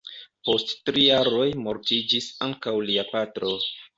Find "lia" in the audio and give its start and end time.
2.91-3.07